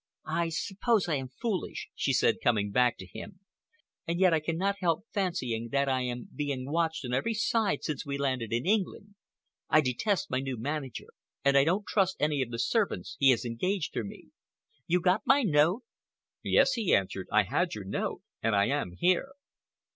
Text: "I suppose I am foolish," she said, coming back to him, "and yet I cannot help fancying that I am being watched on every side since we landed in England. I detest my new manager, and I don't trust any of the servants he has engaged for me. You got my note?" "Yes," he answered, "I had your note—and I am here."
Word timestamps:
"I 0.25 0.49
suppose 0.49 1.07
I 1.07 1.13
am 1.17 1.27
foolish," 1.27 1.89
she 1.93 2.11
said, 2.11 2.37
coming 2.43 2.71
back 2.71 2.97
to 2.97 3.05
him, 3.05 3.39
"and 4.07 4.19
yet 4.19 4.33
I 4.33 4.39
cannot 4.39 4.77
help 4.79 5.05
fancying 5.13 5.69
that 5.73 5.87
I 5.87 6.01
am 6.01 6.27
being 6.33 6.65
watched 6.65 7.05
on 7.05 7.13
every 7.13 7.35
side 7.35 7.83
since 7.83 8.03
we 8.03 8.17
landed 8.17 8.51
in 8.51 8.65
England. 8.65 9.13
I 9.69 9.79
detest 9.81 10.31
my 10.31 10.39
new 10.39 10.57
manager, 10.57 11.09
and 11.45 11.55
I 11.55 11.65
don't 11.65 11.85
trust 11.85 12.17
any 12.19 12.41
of 12.41 12.49
the 12.49 12.57
servants 12.57 13.15
he 13.19 13.29
has 13.29 13.45
engaged 13.45 13.93
for 13.93 14.03
me. 14.03 14.29
You 14.87 15.01
got 15.01 15.21
my 15.23 15.43
note?" 15.43 15.83
"Yes," 16.41 16.73
he 16.73 16.95
answered, 16.95 17.27
"I 17.31 17.43
had 17.43 17.75
your 17.75 17.83
note—and 17.83 18.55
I 18.55 18.69
am 18.69 18.93
here." 18.93 19.33